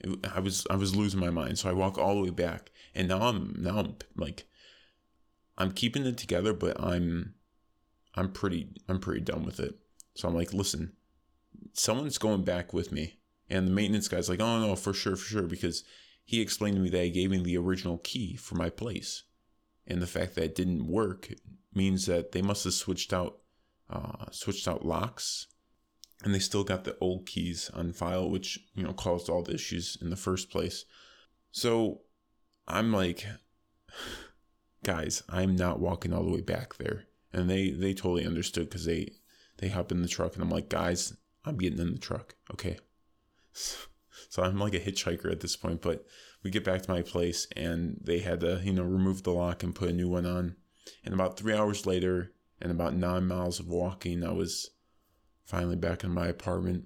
It, 0.00 0.26
I 0.34 0.40
was 0.40 0.66
I 0.70 0.76
was 0.76 0.94
losing 0.96 1.20
my 1.20 1.30
mind, 1.30 1.58
so 1.58 1.70
I 1.70 1.74
walk 1.74 1.98
all 1.98 2.16
the 2.16 2.22
way 2.22 2.30
back, 2.30 2.70
and 2.94 3.08
now 3.08 3.22
I'm 3.22 3.54
now 3.58 3.78
I'm 3.78 3.96
like, 4.16 4.44
I'm 5.56 5.72
keeping 5.72 6.04
it 6.06 6.16
together, 6.16 6.52
but 6.52 6.80
I'm 6.82 7.34
I'm 8.14 8.32
pretty 8.32 8.68
I'm 8.88 9.00
pretty 9.00 9.20
done 9.20 9.44
with 9.44 9.60
it. 9.60 9.74
So 10.14 10.28
I'm 10.28 10.34
like, 10.34 10.52
listen, 10.52 10.92
someone's 11.72 12.18
going 12.18 12.44
back 12.44 12.72
with 12.72 12.92
me, 12.92 13.18
and 13.48 13.66
the 13.66 13.72
maintenance 13.72 14.08
guy's 14.08 14.28
like, 14.28 14.40
oh 14.40 14.60
no, 14.60 14.76
for 14.76 14.92
sure, 14.92 15.16
for 15.16 15.26
sure, 15.26 15.42
because 15.42 15.84
he 16.26 16.42
explained 16.42 16.76
to 16.76 16.82
me 16.82 16.90
that 16.90 17.04
he 17.04 17.10
gave 17.10 17.30
me 17.30 17.38
the 17.38 17.56
original 17.56 17.98
key 17.98 18.36
for 18.36 18.56
my 18.56 18.68
place, 18.68 19.22
and 19.86 20.02
the 20.02 20.06
fact 20.06 20.34
that 20.34 20.44
it 20.44 20.54
didn't 20.54 20.86
work 20.86 21.32
means 21.72 22.04
that 22.04 22.32
they 22.32 22.42
must 22.42 22.64
have 22.64 22.74
switched 22.74 23.14
out 23.14 23.38
uh, 23.88 24.26
switched 24.30 24.68
out 24.68 24.84
locks 24.84 25.46
and 26.24 26.34
they 26.34 26.38
still 26.38 26.64
got 26.64 26.84
the 26.84 26.96
old 27.00 27.26
keys 27.26 27.70
on 27.74 27.92
file, 27.92 28.28
which 28.28 28.58
you 28.74 28.82
know 28.82 28.92
caused 28.92 29.28
all 29.28 29.42
the 29.42 29.54
issues 29.54 29.96
in 30.00 30.10
the 30.10 30.16
first 30.16 30.50
place. 30.50 30.84
So 31.50 32.00
I'm 32.66 32.92
like, 32.92 33.26
guys, 34.84 35.22
I'm 35.28 35.56
not 35.56 35.80
walking 35.80 36.12
all 36.12 36.24
the 36.24 36.32
way 36.32 36.40
back 36.40 36.76
there, 36.76 37.04
and 37.32 37.48
they 37.50 37.70
they 37.70 37.94
totally 37.94 38.26
understood 38.26 38.68
because 38.68 38.86
they 38.86 39.12
they 39.58 39.68
hop 39.68 39.92
in 39.92 40.02
the 40.02 40.08
truck, 40.08 40.34
and 40.34 40.42
I'm 40.42 40.50
like, 40.50 40.68
guys, 40.68 41.16
I'm 41.44 41.58
getting 41.58 41.78
in 41.78 41.92
the 41.92 41.98
truck, 41.98 42.34
okay. 42.52 42.78
So 44.28 44.42
I'm 44.42 44.58
like 44.58 44.74
a 44.74 44.80
hitchhiker 44.80 45.30
at 45.30 45.40
this 45.40 45.56
point, 45.56 45.82
but 45.82 46.04
we 46.42 46.50
get 46.50 46.64
back 46.64 46.82
to 46.82 46.90
my 46.90 47.02
place, 47.02 47.46
and 47.56 47.98
they 48.02 48.20
had 48.20 48.40
to 48.40 48.60
you 48.64 48.72
know 48.72 48.84
remove 48.84 49.22
the 49.22 49.32
lock 49.32 49.62
and 49.62 49.74
put 49.74 49.90
a 49.90 49.92
new 49.92 50.08
one 50.08 50.26
on. 50.26 50.56
And 51.04 51.14
about 51.14 51.36
three 51.36 51.54
hours 51.54 51.86
later, 51.86 52.32
and 52.60 52.70
about 52.70 52.94
nine 52.94 53.26
miles 53.26 53.60
of 53.60 53.68
walking, 53.68 54.24
I 54.24 54.32
was 54.32 54.70
finally 55.44 55.76
back 55.76 56.04
in 56.04 56.10
my 56.10 56.26
apartment. 56.26 56.84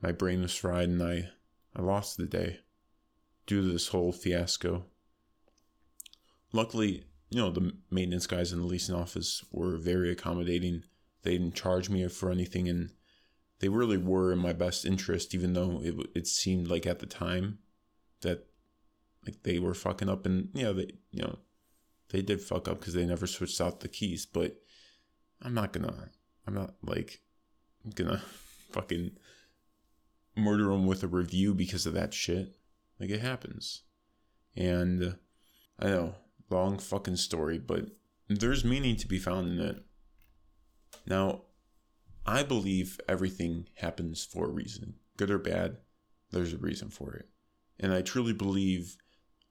my 0.00 0.12
brain 0.12 0.42
was 0.42 0.54
fried 0.54 0.88
and 0.88 1.02
I, 1.02 1.28
I 1.76 1.82
lost 1.82 2.16
the 2.16 2.26
day 2.26 2.58
due 3.46 3.62
to 3.62 3.72
this 3.72 3.88
whole 3.88 4.12
fiasco. 4.12 4.86
Luckily, 6.52 7.04
you 7.30 7.40
know, 7.40 7.50
the 7.50 7.72
maintenance 7.90 8.26
guys 8.26 8.52
in 8.52 8.60
the 8.60 8.66
leasing 8.66 8.94
office 8.94 9.44
were 9.52 9.76
very 9.76 10.10
accommodating. 10.10 10.82
They 11.22 11.32
didn't 11.32 11.54
charge 11.54 11.88
me 11.88 12.06
for 12.08 12.30
anything 12.30 12.68
and 12.68 12.90
they 13.62 13.68
really 13.68 13.96
were 13.96 14.32
in 14.32 14.40
my 14.40 14.52
best 14.52 14.84
interest, 14.84 15.36
even 15.36 15.52
though 15.52 15.80
it, 15.84 15.94
it 16.16 16.26
seemed 16.26 16.66
like 16.66 16.84
at 16.84 16.98
the 16.98 17.06
time 17.06 17.60
that 18.22 18.44
like 19.24 19.44
they 19.44 19.60
were 19.60 19.72
fucking 19.72 20.08
up 20.08 20.26
and 20.26 20.48
yeah, 20.52 20.72
they, 20.72 20.88
you 21.12 21.22
know, 21.22 21.38
they 22.10 22.22
did 22.22 22.40
fuck 22.40 22.66
up 22.66 22.80
because 22.80 22.92
they 22.92 23.06
never 23.06 23.28
switched 23.28 23.60
out 23.60 23.78
the 23.78 23.86
keys, 23.86 24.26
but 24.26 24.56
I'm 25.40 25.54
not 25.54 25.72
gonna, 25.72 26.10
I'm 26.44 26.54
not 26.54 26.74
like 26.82 27.20
gonna 27.94 28.20
fucking 28.72 29.12
murder 30.36 30.64
them 30.64 30.84
with 30.84 31.04
a 31.04 31.08
review 31.08 31.54
because 31.54 31.86
of 31.86 31.94
that 31.94 32.12
shit. 32.12 32.56
Like 32.98 33.10
it 33.10 33.20
happens. 33.20 33.82
And 34.56 35.18
I 35.78 35.86
know, 35.86 36.16
long 36.50 36.78
fucking 36.78 37.16
story, 37.16 37.60
but 37.60 37.86
there's 38.28 38.64
meaning 38.64 38.96
to 38.96 39.06
be 39.06 39.20
found 39.20 39.52
in 39.52 39.64
it. 39.64 39.84
Now, 41.06 41.42
I 42.24 42.42
believe 42.42 43.00
everything 43.08 43.68
happens 43.76 44.24
for 44.24 44.46
a 44.46 44.52
reason. 44.52 44.94
Good 45.16 45.30
or 45.30 45.38
bad, 45.38 45.78
there's 46.30 46.52
a 46.52 46.58
reason 46.58 46.88
for 46.88 47.14
it. 47.14 47.28
And 47.80 47.92
I 47.92 48.02
truly 48.02 48.32
believe 48.32 48.96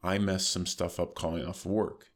I 0.01 0.18
messed 0.18 0.50
some 0.50 0.66
stuff 0.66 1.00
up 1.00 1.16
calling 1.16 1.46
off 1.46 1.66
work. 1.66 2.12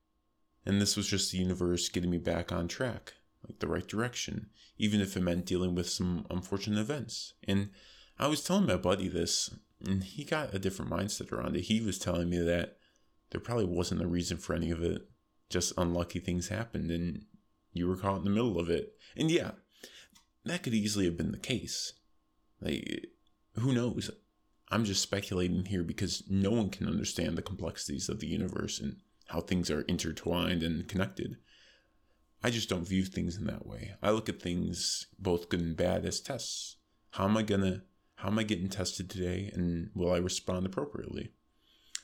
And 0.65 0.81
this 0.81 0.95
was 0.95 1.07
just 1.07 1.31
the 1.31 1.37
universe 1.37 1.89
getting 1.89 2.09
me 2.09 2.17
back 2.17 2.51
on 2.51 2.67
track, 2.67 3.13
like 3.47 3.59
the 3.59 3.67
right 3.67 3.87
direction, 3.87 4.49
even 4.77 5.01
if 5.01 5.15
it 5.15 5.21
meant 5.21 5.45
dealing 5.45 5.75
with 5.75 5.89
some 5.89 6.25
unfortunate 6.29 6.79
events. 6.79 7.33
And 7.43 7.69
I 8.17 8.27
was 8.27 8.43
telling 8.43 8.65
my 8.65 8.77
buddy 8.77 9.07
this, 9.07 9.53
and 9.85 10.03
he 10.03 10.23
got 10.23 10.53
a 10.53 10.59
different 10.59 10.89
mindset 10.89 11.31
around 11.31 11.55
it. 11.55 11.61
He 11.61 11.81
was 11.81 11.99
telling 11.99 12.29
me 12.29 12.39
that 12.39 12.77
there 13.29 13.41
probably 13.41 13.65
wasn't 13.65 14.01
a 14.01 14.07
reason 14.07 14.37
for 14.37 14.55
any 14.55 14.71
of 14.71 14.81
it, 14.81 15.09
just 15.49 15.73
unlucky 15.77 16.19
things 16.19 16.47
happened, 16.47 16.89
and 16.89 17.25
you 17.73 17.87
were 17.87 17.97
caught 17.97 18.19
in 18.19 18.23
the 18.23 18.29
middle 18.29 18.57
of 18.57 18.69
it. 18.69 18.93
And 19.15 19.29
yeah, 19.29 19.51
that 20.45 20.63
could 20.63 20.73
easily 20.73 21.05
have 21.05 21.17
been 21.17 21.31
the 21.31 21.37
case. 21.37 21.93
Like, 22.61 23.07
who 23.59 23.73
knows? 23.73 24.09
I'm 24.69 24.85
just 24.85 25.01
speculating 25.01 25.65
here 25.65 25.83
because 25.83 26.23
no 26.29 26.51
one 26.51 26.69
can 26.69 26.87
understand 26.87 27.37
the 27.37 27.41
complexities 27.41 28.09
of 28.09 28.19
the 28.19 28.27
universe 28.27 28.79
and 28.79 28.97
how 29.27 29.41
things 29.41 29.69
are 29.69 29.81
intertwined 29.81 30.63
and 30.63 30.87
connected. 30.87 31.37
I 32.43 32.49
just 32.49 32.69
don't 32.69 32.87
view 32.87 33.03
things 33.03 33.37
in 33.37 33.45
that 33.45 33.65
way. 33.65 33.93
I 34.03 34.11
look 34.11 34.29
at 34.29 34.41
things, 34.41 35.07
both 35.17 35.49
good 35.49 35.61
and 35.61 35.75
bad, 35.75 36.05
as 36.05 36.19
tests. 36.19 36.77
How 37.11 37.25
am 37.25 37.37
I 37.37 37.41
gonna 37.41 37.83
how 38.15 38.29
am 38.29 38.39
I 38.39 38.43
getting 38.43 38.69
tested 38.69 39.09
today 39.09 39.51
and 39.53 39.89
will 39.93 40.11
I 40.11 40.17
respond 40.17 40.65
appropriately? 40.65 41.31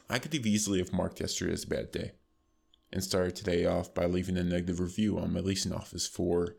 I 0.10 0.20
could 0.20 0.34
have 0.34 0.46
easily 0.46 0.80
have 0.80 0.92
marked 0.92 1.22
yesterday 1.22 1.54
as 1.54 1.64
a 1.64 1.68
bad 1.68 1.92
day 1.92 2.12
and 2.92 3.04
started 3.04 3.36
today 3.36 3.66
off 3.66 3.94
by 3.94 4.06
leaving 4.06 4.38
a 4.38 4.44
negative 4.44 4.80
review 4.80 5.18
on 5.18 5.34
my 5.34 5.40
leasing 5.40 5.72
office 5.72 6.08
for 6.08 6.56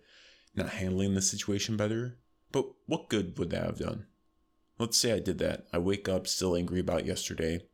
not 0.55 0.71
handling 0.71 1.15
the 1.15 1.23
situation 1.23 1.77
better. 1.77 2.19
But 2.51 2.67
what 2.87 3.09
good 3.09 3.39
would 3.39 3.51
that 3.51 3.65
have 3.65 3.79
done? 3.79 4.07
Let's 4.79 4.99
say 4.99 5.13
I 5.13 5.21
did 5.21 5.39
that. 5.39 5.67
I 5.73 5.79
wake 5.79 6.09
up 6.09 6.27
still 6.27 6.57
angry 6.57 6.81
about 6.81 7.07
yesterday. 7.07 7.67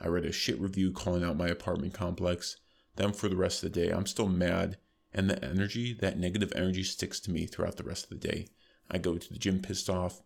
I 0.00 0.08
read 0.08 0.24
a 0.24 0.32
shit 0.32 0.60
review 0.60 0.92
calling 0.92 1.24
out 1.24 1.36
my 1.36 1.48
apartment 1.48 1.94
complex. 1.94 2.56
Then 2.96 3.12
for 3.12 3.28
the 3.28 3.36
rest 3.36 3.62
of 3.62 3.72
the 3.72 3.80
day, 3.80 3.90
I'm 3.90 4.06
still 4.06 4.28
mad, 4.28 4.78
and 5.12 5.28
the 5.28 5.44
energy, 5.44 5.94
that 6.00 6.18
negative 6.18 6.52
energy, 6.54 6.82
sticks 6.82 7.20
to 7.20 7.30
me 7.30 7.46
throughout 7.46 7.76
the 7.76 7.84
rest 7.84 8.04
of 8.04 8.10
the 8.10 8.28
day. 8.28 8.48
I 8.90 8.98
go 8.98 9.16
to 9.16 9.32
the 9.32 9.38
gym 9.38 9.60
pissed 9.60 9.90
off 9.90 10.22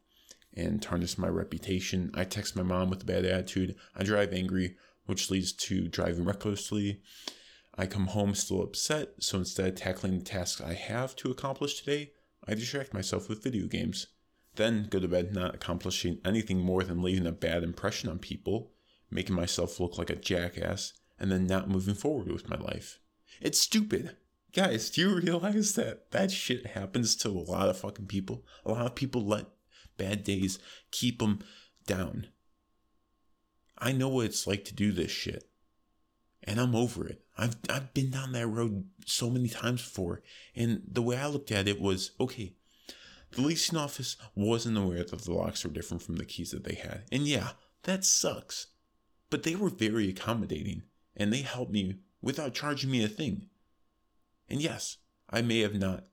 and 0.55 0.83
tarnish 0.83 1.19
my 1.19 1.29
reputation. 1.29 2.11
I 2.15 2.25
text 2.25 2.57
my 2.57 2.63
mom 2.63 2.91
with 2.91 3.03
a 3.03 3.07
bad 3.07 3.25
attitude. 3.25 3.77
I 3.97 4.03
drive 4.03 4.33
angry, 4.33 4.77
which 5.07 5.31
leads 5.31 5.53
to 5.53 5.89
driving 5.89 6.25
recklessly. 6.25 7.03
I 7.81 7.87
come 7.87 8.09
home 8.09 8.35
still 8.35 8.61
upset, 8.61 9.11
so 9.21 9.39
instead 9.39 9.69
of 9.69 9.75
tackling 9.77 10.19
the 10.19 10.25
tasks 10.25 10.61
I 10.61 10.75
have 10.75 11.15
to 11.17 11.31
accomplish 11.31 11.79
today, 11.79 12.11
I 12.45 12.55
distract 12.55 12.93
myself 12.93 13.29
with 13.29 13.45
video 13.45 13.69
games. 13.69 14.09
Then 14.57 14.89
go 14.91 14.99
to 14.99 15.07
bed 15.07 15.33
not 15.33 15.55
accomplishing 15.55 16.19
anything 16.25 16.59
more 16.59 16.83
than 16.83 17.03
leaving 17.03 17.27
a 17.27 17.33
bad 17.33 17.63
impression 17.63 18.11
on 18.11 18.19
people, 18.19 18.73
making 19.13 19.37
myself 19.37 19.79
look 19.79 19.97
like 19.97 20.11
a 20.11 20.17
jackass, 20.17 20.93
and 21.21 21.31
then 21.31 21.47
not 21.47 21.71
moving 21.71 21.95
forward 21.95 22.33
with 22.33 22.49
my 22.49 22.57
life. 22.57 22.99
It's 23.41 23.61
stupid. 23.61 24.17
Guys, 24.53 24.91
do 24.91 25.03
you 25.03 25.15
realize 25.15 25.75
that 25.75 26.11
that 26.11 26.33
shit 26.33 26.67
happens 26.67 27.15
to 27.17 27.29
a 27.29 27.31
lot 27.31 27.69
of 27.69 27.79
fucking 27.79 28.07
people? 28.07 28.45
A 28.67 28.73
lot 28.73 28.87
of 28.87 28.97
people 28.97 29.25
let 29.25 29.47
bad 29.97 30.25
days 30.25 30.59
keep 30.91 31.21
them 31.21 31.39
down. 31.87 32.27
I 33.79 33.93
know 33.93 34.09
what 34.09 34.27
it's 34.27 34.49
like 34.49 34.65
to 34.65 34.75
do 34.75 34.91
this 34.91 35.13
shit. 35.13 35.48
And 36.45 36.61
I'm 36.61 36.75
over 36.75 37.07
it. 37.07 37.23
I've 37.37 37.57
I've 37.69 37.93
been 37.95 38.11
down 38.11 38.33
that 38.33 38.47
road 38.47 38.85
so 39.07 39.29
many 39.29 39.49
times 39.49 39.83
before. 39.83 40.23
And 40.55 40.83
the 40.87 41.03
way 41.03 41.17
I 41.17 41.27
looked 41.27 41.51
at 41.51 41.69
it 41.69 41.81
was, 41.81 42.13
okay, 42.21 42.55
the 43.33 43.43
leasing 43.43 43.79
office 43.79 44.17
wasn't 44.35 44.79
aware 44.79 45.05
that 45.05 45.23
the 45.23 45.33
locks 45.33 45.65
were 45.65 45.71
different 45.71 46.03
from 46.03 46.17
the 46.17 46.25
keys 46.25 46.53
that 46.53 46.65
they 46.65 46.75
had. 46.75 47.05
And 47.13 47.27
yeah, 47.27 47.51
that 47.83 48.05
sucks. 48.05 48.69
But 49.31 49.43
they 49.43 49.55
were 49.55 49.69
very 49.69 50.09
accommodating 50.09 50.83
and 51.17 51.33
they 51.33 51.43
helped 51.43 51.73
me 51.73 51.97
without 52.23 52.55
charging 52.55 52.91
me 52.91 53.05
a 53.05 53.09
thing. 53.09 53.49
And 54.49 54.63
yes, 54.63 54.97
I 55.29 55.43
may 55.43 55.61
have 55.61 55.75
not 55.75 56.07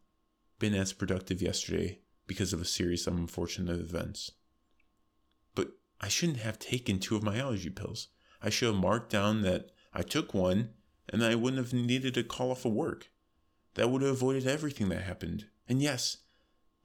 been 0.59 0.73
as 0.73 0.93
productive 0.93 1.41
yesterday 1.41 1.99
because 2.27 2.53
of 2.53 2.61
a 2.61 2.65
series 2.65 3.07
of 3.07 3.15
unfortunate 3.15 3.79
events. 3.79 4.31
But 5.53 5.69
I 6.01 6.07
shouldn't 6.09 6.39
have 6.39 6.59
taken 6.59 6.99
two 6.99 7.15
of 7.15 7.23
my 7.23 7.37
allergy 7.37 7.69
pills. 7.69 8.09
I 8.41 8.49
should 8.49 8.73
have 8.73 8.81
marked 8.81 9.11
down 9.11 9.41
that 9.43 9.71
I 9.95 10.01
took 10.01 10.33
one 10.33 10.69
and 11.09 11.23
I 11.23 11.35
wouldn't 11.35 11.63
have 11.63 11.73
needed 11.73 12.13
to 12.15 12.23
call 12.23 12.51
off 12.51 12.65
of 12.65 12.73
work. 12.73 13.09
That 13.75 13.89
would 13.89 14.01
have 14.01 14.11
avoided 14.11 14.45
everything 14.45 14.89
that 14.89 15.03
happened. 15.03 15.45
And 15.67 15.81
yes, 15.81 16.17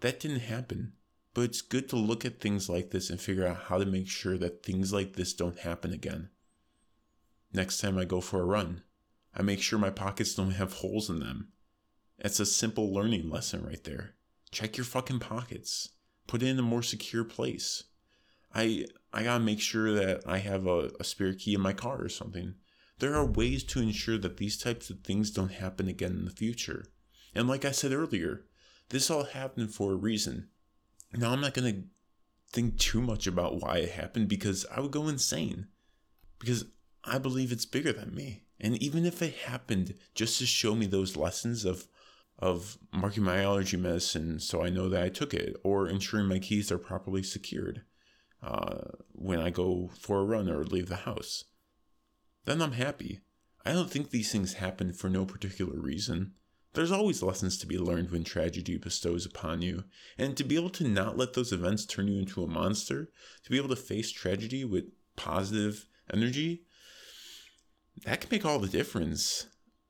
that 0.01 0.21
didn't 0.21 0.41
happen. 0.41 0.93
But 1.35 1.43
it's 1.43 1.63
good 1.63 1.89
to 1.91 1.97
look 1.97 2.25
at 2.25 2.41
things 2.41 2.69
like 2.69 2.91
this 2.91 3.11
and 3.11 3.21
figure 3.21 3.47
out 3.47 3.65
how 3.69 3.79
to 3.79 3.87
make 3.87 4.09
sure 4.09 4.39
that 4.39 4.65
things 4.65 4.93
like 4.93 5.15
this 5.15 5.33
don't 5.33 5.59
happen 5.59 5.93
again. 5.93 6.31
Next 7.53 7.81
time 7.81 7.99
I 7.99 8.05
go 8.05 8.21
for 8.21 8.41
a 8.41 8.45
run, 8.45 8.83
I 9.35 9.43
make 9.43 9.61
sure 9.61 9.79
my 9.79 9.91
pockets 9.91 10.35
don't 10.35 10.53
have 10.53 10.75
holes 10.75 11.11
in 11.11 11.21
them. 11.21 11.49
It's 12.19 12.41
a 12.41 12.47
simple 12.47 12.93
learning 12.93 13.31
lesson 13.31 13.65
right 13.65 13.83
there. 13.85 14.15
Check 14.51 14.77
your 14.77 14.85
fucking 14.85 15.21
pockets. 15.21 15.91
Put 16.27 16.43
it 16.43 16.49
in 16.49 16.59
a 16.59 16.63
more 16.63 16.83
secure 16.83 17.25
place. 17.25 17.85
I 18.55 18.87
I 19.13 19.23
gotta 19.23 19.43
make 19.43 19.61
sure 19.61 19.93
that 19.93 20.23
I 20.27 20.39
have 20.39 20.67
a, 20.67 20.91
a 20.99 21.05
spare 21.05 21.35
key 21.35 21.55
in 21.55 21.61
my 21.61 21.73
car 21.73 22.01
or 22.01 22.09
something. 22.09 22.55
There 23.01 23.15
are 23.15 23.25
ways 23.25 23.65
to 23.65 23.81
ensure 23.81 24.19
that 24.19 24.37
these 24.37 24.59
types 24.59 24.91
of 24.91 25.01
things 25.01 25.31
don't 25.31 25.53
happen 25.53 25.89
again 25.89 26.13
in 26.13 26.25
the 26.27 26.31
future. 26.31 26.85
And 27.35 27.49
like 27.49 27.65
I 27.65 27.71
said 27.71 27.93
earlier, 27.93 28.45
this 28.91 29.11
all 29.11 29.25
happened 29.25 29.75
for 29.75 29.93
a 29.93 29.97
reason. 29.97 30.49
Now 31.13 31.33
I'm 31.33 31.41
not 31.41 31.55
gonna 31.55 31.85
think 32.53 32.79
too 32.79 33.01
much 33.01 33.27
about 33.27 33.61
why 33.61 33.79
it 33.79 33.93
happened 33.93 34.29
because 34.29 34.67
I 34.71 34.81
would 34.81 34.91
go 34.91 35.09
insane. 35.09 35.69
Because 36.39 36.67
I 37.03 37.19
believe 37.19 37.53
it's 37.53 37.65
bigger 37.65 37.93
than 37.93 38.15
me. 38.15 38.45
And 38.61 38.81
even 38.83 39.07
if 39.07 39.23
it 39.23 39.35
happened 39.35 39.95
just 40.15 40.39
to 40.39 40.47
show 40.47 40.75
me 40.75 40.87
those 40.87 41.17
lessons 41.17 41.65
of 41.65 41.89
of 42.39 42.79
marking 42.91 43.23
my 43.23 43.43
allergy 43.43 43.77
medicine 43.77 44.41
so 44.41 44.63
I 44.63 44.71
know 44.71 44.89
that 44.89 45.03
I 45.03 45.11
took 45.11 45.35
it, 45.35 45.57
or 45.63 45.87
ensuring 45.87 46.27
my 46.27 46.39
keys 46.39 46.73
are 46.73 46.79
properly 46.79 47.23
secured 47.23 47.83
uh, 48.43 48.79
when 49.13 49.41
I 49.41 49.51
go 49.51 49.91
for 49.99 50.21
a 50.21 50.25
run 50.25 50.49
or 50.49 50.65
leave 50.65 50.89
the 50.89 50.97
house. 50.97 51.45
Then 52.45 52.63
I'm 52.63 52.73
happy. 52.73 53.21
I 53.65 53.73
don't 53.73 53.91
think 53.91 54.11
these 54.11 54.33
things 54.33 54.55
happen 54.55 54.93
for 54.93 55.09
no 55.09 55.25
particular 55.25 55.79
reason. 55.79 56.33
There's 56.73 56.93
always 56.93 57.23
lessons 57.23 57.59
to 57.59 57.67
be 57.67 57.79
learned 57.79 58.11
when 58.11 58.23
tragedy 58.23 58.77
bestows 58.77 59.27
upon 59.27 59.61
you, 59.61 59.85
and 60.17 60.37
to 60.37 60.45
be 60.45 60.57
able 60.57 60.71
to 60.71 60.87
not 60.87 61.19
let 61.19 61.35
those 61.35 61.53
events 61.53 61.85
turn 61.85 62.07
you 62.07 62.21
into 62.21 62.45
a 62.45 62.49
monster, 62.49 63.11
to 63.45 63.51
be 63.51 63.57
able 63.57 63.69
to 63.71 63.77
face 63.77 64.13
tragedy 64.13 64.65
with 64.65 64.85
positive 65.17 65.87
energy, 66.13 66.63
that 68.05 68.21
can 68.21 68.31
make 68.31 68.45
all 68.45 68.59
the 68.59 68.69
difference. 68.69 69.47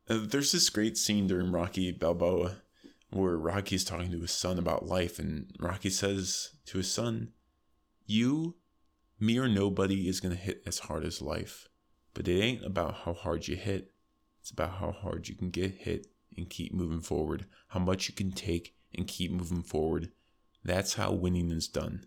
Uh, 0.09 0.21
there's 0.27 0.53
this 0.53 0.71
great 0.71 0.97
scene 0.97 1.27
during 1.27 1.53
Rocky 1.53 1.93
Balboa 1.93 2.57
where 3.11 3.37
Rocky's 3.37 3.85
talking 3.85 4.11
to 4.13 4.21
his 4.21 4.31
son 4.31 4.59
about 4.59 4.87
life, 4.87 5.19
and 5.19 5.51
Rocky 5.59 5.91
says 5.91 6.51
to 6.67 6.79
his 6.79 6.91
son, 6.91 7.33
You, 8.07 8.57
me 9.19 9.39
or 9.39 9.49
nobody, 9.49 10.09
is 10.09 10.21
going 10.21 10.35
to 10.35 10.41
hit 10.41 10.63
as 10.67 10.81
hard 10.81 11.05
as 11.05 11.21
life. 11.21 11.69
But 12.15 12.29
it 12.29 12.41
ain't 12.41 12.65
about 12.65 12.95
how 13.05 13.15
hard 13.15 13.49
you 13.49 13.57
hit, 13.57 13.93
it's 14.41 14.51
about 14.51 14.79
how 14.79 14.93
hard 14.93 15.29
you 15.29 15.35
can 15.35 15.51
get 15.51 15.73
hit 15.73 16.07
and 16.37 16.49
keep 16.49 16.73
moving 16.73 17.01
forward, 17.01 17.47
how 17.69 17.81
much 17.81 18.09
you 18.09 18.15
can 18.15 18.33
take 18.33 18.75
and 18.95 19.07
keep 19.07 19.31
moving 19.31 19.63
forward. 19.63 20.11
That's 20.65 20.95
how 20.95 21.13
winning 21.13 21.51
is 21.51 21.69
done. 21.69 22.07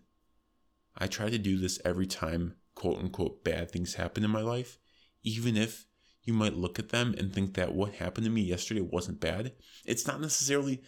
I 0.96 1.06
try 1.06 1.30
to 1.30 1.38
do 1.38 1.58
this 1.58 1.80
every 1.84 2.06
time 2.06 2.54
quote 2.74 2.98
unquote 2.98 3.44
bad 3.44 3.70
things 3.70 3.94
happen 3.94 4.24
in 4.24 4.30
my 4.30 4.42
life, 4.42 4.78
even 5.22 5.56
if 5.56 5.86
you 6.22 6.32
might 6.32 6.56
look 6.56 6.78
at 6.78 6.88
them 6.88 7.14
and 7.18 7.32
think 7.32 7.54
that 7.54 7.74
what 7.74 7.94
happened 7.94 8.24
to 8.24 8.30
me 8.30 8.42
yesterday 8.42 8.80
wasn't 8.80 9.20
bad. 9.20 9.52
It's 9.84 10.06
not 10.06 10.20
necessarily 10.20 10.82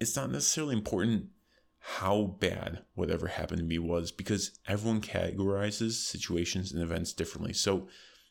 it's 0.00 0.16
not 0.16 0.30
necessarily 0.30 0.74
important 0.74 1.28
how 1.86 2.36
bad 2.40 2.82
whatever 2.94 3.26
happened 3.26 3.58
to 3.58 3.64
me 3.64 3.78
was 3.78 4.10
because 4.10 4.58
everyone 4.66 5.02
categorizes 5.02 5.92
situations 5.92 6.72
and 6.72 6.82
events 6.82 7.12
differently. 7.12 7.52
So 7.52 7.88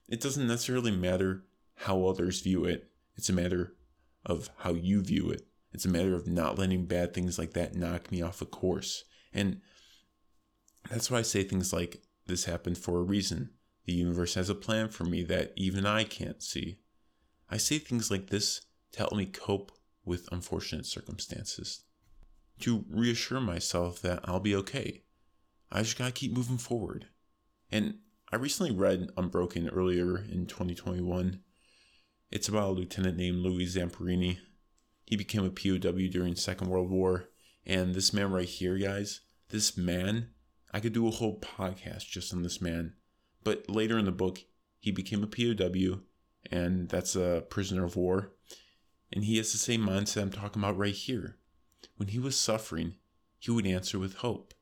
it 0.07 0.19
doesn't 0.19 0.47
necessarily 0.47 0.89
matter 0.89 1.43
how 1.75 2.05
others 2.05 2.41
view 2.41 2.65
it, 2.65 2.89
it's 3.15 3.29
a 3.29 3.33
matter 3.33 3.75
of 4.25 4.49
how 4.57 4.73
you 4.73 5.03
view 5.03 5.29
it. 5.29 5.45
It's 5.71 5.85
a 5.85 5.89
matter 5.89 6.15
of 6.15 6.27
not 6.27 6.57
letting 6.57 6.85
bad 6.85 7.13
things 7.13 7.37
like 7.37 7.53
that 7.53 7.75
knock 7.75 8.11
me 8.11 8.23
off 8.23 8.41
a 8.41 8.45
course. 8.45 9.03
And 9.31 9.61
that's 10.89 11.11
why 11.11 11.19
I 11.19 11.23
say 11.23 11.43
things 11.43 11.71
like, 11.71 12.01
this 12.25 12.45
happened 12.45 12.79
for 12.79 12.99
a 12.99 13.03
reason. 13.03 13.51
The 13.85 13.93
universe 13.93 14.33
has 14.33 14.49
a 14.49 14.55
plan 14.55 14.89
for 14.89 15.03
me 15.03 15.23
that 15.23 15.53
even 15.55 15.85
I 15.85 16.05
can't 16.05 16.41
see. 16.41 16.79
I 17.51 17.57
say 17.57 17.77
things 17.77 18.09
like 18.09 18.31
this 18.31 18.61
to 18.93 18.99
help 18.99 19.13
me 19.13 19.25
cope 19.25 19.71
with 20.05 20.27
unfortunate 20.31 20.85
circumstances, 20.85 21.83
to 22.59 22.85
reassure 22.89 23.41
myself 23.41 24.01
that 24.01 24.21
I'll 24.25 24.39
be 24.39 24.55
okay. 24.55 25.03
I 25.71 25.81
just 25.81 25.97
gotta 25.97 26.11
keep 26.11 26.31
moving 26.31 26.57
forward. 26.57 27.07
And 27.71 27.95
I 28.31 28.37
recently 28.37 28.71
read 28.71 29.09
Unbroken 29.17 29.69
earlier 29.69 30.17
in 30.17 30.45
2021. 30.45 31.39
It's 32.31 32.47
about 32.47 32.69
a 32.69 32.71
lieutenant 32.71 33.17
named 33.17 33.37
Louis 33.37 33.75
Zamperini. 33.75 34.39
He 35.05 35.15
became 35.15 35.43
a 35.45 35.49
POW 35.49 36.07
during 36.11 36.35
Second 36.35 36.69
World 36.69 36.89
War. 36.89 37.29
And 37.65 37.93
this 37.93 38.13
man 38.13 38.31
right 38.31 38.47
here, 38.47 38.77
guys, 38.77 39.21
this 39.49 39.77
man, 39.77 40.29
I 40.73 40.79
could 40.79 40.93
do 40.93 41.07
a 41.07 41.11
whole 41.11 41.39
podcast 41.39 42.07
just 42.07 42.33
on 42.33 42.41
this 42.41 42.61
man. 42.61 42.93
But 43.43 43.69
later 43.69 43.97
in 43.97 44.05
the 44.05 44.11
book, 44.11 44.39
he 44.79 44.91
became 44.91 45.23
a 45.23 45.27
POW, 45.27 46.01
and 46.51 46.89
that's 46.89 47.15
a 47.15 47.45
prisoner 47.49 47.85
of 47.85 47.95
war. 47.95 48.33
And 49.11 49.23
he 49.23 49.37
has 49.37 49.51
the 49.51 49.57
same 49.57 49.85
mindset 49.85 50.23
I'm 50.23 50.31
talking 50.31 50.61
about 50.61 50.77
right 50.77 50.93
here. 50.93 51.37
When 51.97 52.09
he 52.09 52.19
was 52.19 52.39
suffering, 52.39 52.95
he 53.39 53.51
would 53.51 53.67
answer 53.67 53.99
with 53.99 54.15
hope. 54.15 54.53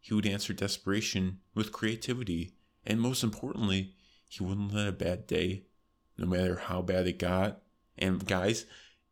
He 0.00 0.14
would 0.14 0.26
answer 0.26 0.52
desperation 0.52 1.40
with 1.54 1.72
creativity. 1.72 2.54
And 2.86 3.00
most 3.00 3.22
importantly, 3.22 3.94
he 4.28 4.42
wouldn't 4.42 4.72
let 4.72 4.88
a 4.88 4.92
bad 4.92 5.26
day, 5.26 5.64
no 6.16 6.26
matter 6.26 6.56
how 6.56 6.82
bad 6.82 7.06
it 7.06 7.18
got. 7.18 7.62
And 7.96 8.24
guys, 8.26 8.64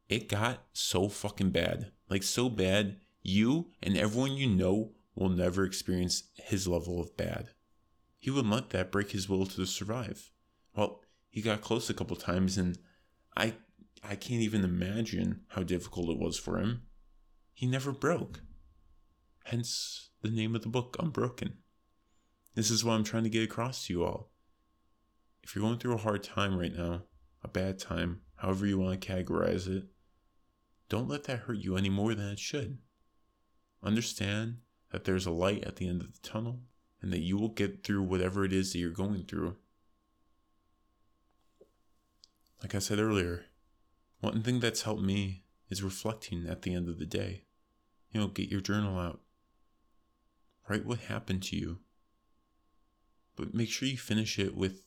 it 0.09 0.29
got 0.29 0.65
so 0.73 1.09
fucking 1.09 1.51
bad. 1.51 1.93
Like, 2.09 2.23
so 2.23 2.49
bad, 2.49 2.97
you 3.23 3.73
and 3.83 3.97
everyone 3.97 4.37
you 4.37 4.49
know 4.49 4.93
will 5.15 5.29
never 5.29 5.65
experience 5.65 6.25
his 6.35 6.69
level 6.69 7.01
of 7.01 7.17
bad. 7.17 7.51
He 8.19 8.31
wouldn't 8.31 8.53
let 8.53 8.71
that 8.71 8.93
break 8.93 9.11
his 9.11 9.29
will 9.29 9.47
to 9.47 9.67
survive. 9.67 10.31
Well, 10.75 11.03
he 11.29 11.43
got 11.43 11.61
close 11.61 11.91
a 11.91 11.95
couple 11.95 12.17
times, 12.17 12.57
and 12.57 12.79
I 13.37 13.55
I 14.03 14.15
can't 14.15 14.43
even 14.43 14.65
imagine 14.65 15.41
how 15.49 15.63
difficult 15.63 16.11
it 16.11 16.19
was 16.19 16.39
for 16.39 16.59
him. 16.59 16.83
He 17.57 17.65
never 17.65 17.91
broke. 17.91 18.43
Hence 19.45 20.11
the 20.21 20.29
name 20.29 20.55
of 20.55 20.61
the 20.61 20.69
book, 20.69 20.95
Unbroken. 20.99 21.55
This 22.55 22.71
is 22.71 22.85
what 22.85 22.93
I'm 22.93 23.03
trying 23.03 23.23
to 23.25 23.31
get 23.31 23.45
across 23.45 23.87
to 23.87 23.95
you 23.95 24.05
all. 24.05 24.31
If 25.43 25.55
you're 25.55 25.65
going 25.65 25.79
through 25.79 25.95
a 25.95 25.99
hard 25.99 26.23
time 26.23 26.59
right 26.59 26.77
now, 26.77 27.05
a 27.43 27.49
bad 27.49 27.79
time, 27.79 28.21
however 28.35 28.67
you 28.67 28.79
want 28.79 29.01
to 29.01 29.09
categorize 29.09 29.67
it, 29.75 29.85
don't 30.91 31.09
let 31.09 31.25
that 31.25 31.41
hurt 31.41 31.57
you 31.57 31.79
any 31.79 31.89
more 31.89 32.15
than 32.15 32.29
it 32.29 32.39
should. 32.39 32.77
Understand 33.83 34.59
that 34.91 35.05
there's 35.05 35.25
a 35.25 35.31
light 35.31 35.65
at 35.65 35.77
the 35.77 35.89
end 35.89 36.03
of 36.03 36.13
the 36.13 36.29
tunnel 36.29 36.61
and 37.01 37.11
that 37.11 37.23
you 37.23 37.39
will 37.39 37.49
get 37.49 37.83
through 37.83 38.03
whatever 38.03 38.45
it 38.45 38.53
is 38.53 38.73
that 38.73 38.81
you're 38.81 38.91
going 38.91 39.25
through. 39.25 39.57
Like 42.61 42.75
I 42.75 42.81
said 42.81 42.99
earlier, 42.99 43.47
one 44.21 44.43
thing 44.43 44.61
that's 44.61 44.83
helped 44.83 45.03
me 45.03 45.45
is 45.71 45.83
reflecting 45.83 46.47
at 46.47 46.61
the 46.61 46.75
end 46.75 46.91
of 46.91 46.99
the 46.99 47.07
day. 47.07 47.45
You 48.13 48.21
know, 48.21 48.29
get 48.29 48.49
your 48.49 48.61
journal 48.61 48.99
out. 48.99 49.21
Write 50.69 50.87
what 50.87 51.01
happened 51.01 51.43
to 51.45 51.57
you. 51.57 51.79
But 53.37 53.55
make 53.55 53.69
sure 53.69 53.89
you 53.89 53.99
finish 53.99 54.39
it 54.39 54.57
with 54.57 54.83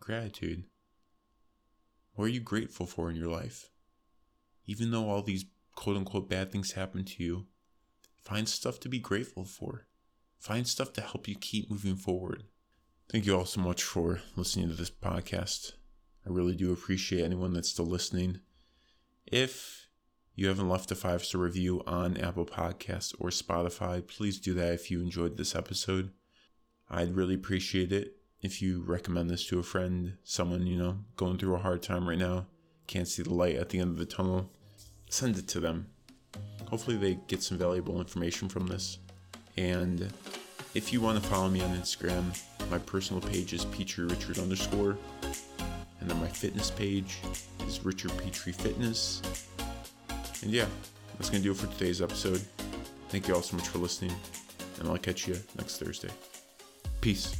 gratitude. 0.00 0.64
What 2.14 2.24
are 2.26 2.28
you 2.28 2.40
grateful 2.40 2.86
for 2.86 3.08
in 3.08 3.16
your 3.16 3.30
life? 3.30 3.70
Even 4.66 4.90
though 4.90 5.08
all 5.08 5.22
these 5.22 5.46
quote 5.74 5.96
unquote 5.96 6.28
bad 6.28 6.50
things 6.52 6.72
happen 6.72 7.04
to 7.04 7.22
you, 7.22 7.46
find 8.16 8.48
stuff 8.48 8.80
to 8.80 8.88
be 8.88 8.98
grateful 8.98 9.44
for. 9.44 9.86
Find 10.38 10.66
stuff 10.66 10.92
to 10.94 11.00
help 11.00 11.28
you 11.28 11.34
keep 11.34 11.70
moving 11.70 11.96
forward. 11.96 12.44
Thank 13.10 13.26
you 13.26 13.36
all 13.36 13.46
so 13.46 13.60
much 13.60 13.82
for 13.82 14.20
listening 14.36 14.68
to 14.68 14.74
this 14.74 14.90
podcast. 14.90 15.72
I 16.26 16.30
really 16.30 16.54
do 16.54 16.72
appreciate 16.72 17.24
anyone 17.24 17.52
that's 17.52 17.70
still 17.70 17.86
listening. 17.86 18.40
If 19.26 19.88
you 20.40 20.48
haven't 20.48 20.70
left 20.70 20.90
a 20.90 20.94
five 20.94 21.22
star 21.22 21.42
review 21.42 21.82
on 21.86 22.16
Apple 22.16 22.46
Podcasts 22.46 23.14
or 23.18 23.28
Spotify, 23.28 24.06
please 24.06 24.40
do 24.40 24.54
that 24.54 24.72
if 24.72 24.90
you 24.90 25.02
enjoyed 25.02 25.36
this 25.36 25.54
episode. 25.54 26.12
I'd 26.88 27.14
really 27.14 27.34
appreciate 27.34 27.92
it 27.92 28.16
if 28.40 28.62
you 28.62 28.80
recommend 28.80 29.28
this 29.28 29.46
to 29.48 29.58
a 29.58 29.62
friend, 29.62 30.16
someone, 30.24 30.66
you 30.66 30.78
know, 30.78 30.96
going 31.16 31.36
through 31.36 31.56
a 31.56 31.58
hard 31.58 31.82
time 31.82 32.08
right 32.08 32.16
now, 32.16 32.46
can't 32.86 33.06
see 33.06 33.22
the 33.22 33.34
light 33.34 33.56
at 33.56 33.68
the 33.68 33.80
end 33.80 33.90
of 33.90 33.98
the 33.98 34.06
tunnel. 34.06 34.50
Send 35.10 35.36
it 35.36 35.46
to 35.48 35.60
them. 35.60 35.88
Hopefully, 36.70 36.96
they 36.96 37.18
get 37.26 37.42
some 37.42 37.58
valuable 37.58 38.00
information 38.00 38.48
from 38.48 38.66
this. 38.66 38.96
And 39.58 40.10
if 40.72 40.90
you 40.90 41.02
want 41.02 41.22
to 41.22 41.28
follow 41.28 41.50
me 41.50 41.60
on 41.60 41.76
Instagram, 41.76 42.24
my 42.70 42.78
personal 42.78 43.20
page 43.20 43.52
is 43.52 43.66
Petrie 43.66 44.06
Richard 44.06 44.38
underscore. 44.38 44.96
And 46.00 46.08
then 46.08 46.18
my 46.18 46.28
fitness 46.28 46.70
page 46.70 47.18
is 47.66 47.84
Richard 47.84 48.16
Petrie 48.16 48.52
Fitness. 48.52 49.20
And 50.42 50.50
yeah, 50.50 50.66
that's 51.18 51.30
going 51.30 51.42
to 51.42 51.48
do 51.48 51.52
it 51.52 51.56
for 51.56 51.66
today's 51.78 52.00
episode. 52.00 52.40
Thank 53.08 53.28
you 53.28 53.34
all 53.34 53.42
so 53.42 53.56
much 53.56 53.68
for 53.68 53.78
listening, 53.78 54.14
and 54.78 54.88
I'll 54.88 54.98
catch 54.98 55.26
you 55.26 55.36
next 55.56 55.78
Thursday. 55.78 56.10
Peace. 57.00 57.34